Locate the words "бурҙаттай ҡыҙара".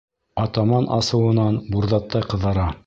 1.77-2.71